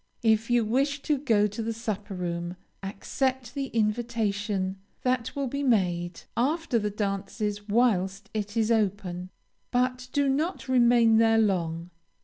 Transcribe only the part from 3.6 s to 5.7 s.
invitation that will be